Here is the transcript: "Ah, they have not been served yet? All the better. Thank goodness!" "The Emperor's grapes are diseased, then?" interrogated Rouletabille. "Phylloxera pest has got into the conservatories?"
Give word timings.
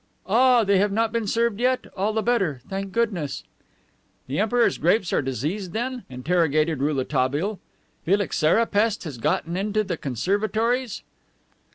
"Ah, 0.25 0.63
they 0.63 0.79
have 0.79 0.91
not 0.91 1.11
been 1.11 1.27
served 1.27 1.59
yet? 1.59 1.85
All 1.95 2.11
the 2.11 2.23
better. 2.23 2.59
Thank 2.67 2.91
goodness!" 2.91 3.43
"The 4.25 4.39
Emperor's 4.39 4.79
grapes 4.79 5.13
are 5.13 5.21
diseased, 5.21 5.73
then?" 5.73 6.05
interrogated 6.09 6.79
Rouletabille. 6.79 7.59
"Phylloxera 8.03 8.65
pest 8.65 9.03
has 9.03 9.19
got 9.19 9.45
into 9.45 9.83
the 9.83 9.97
conservatories?" 9.97 11.03